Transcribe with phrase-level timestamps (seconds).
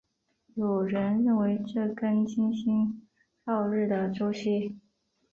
[0.55, 3.05] 有人认为这跟金星
[3.43, 4.79] 绕日的周期。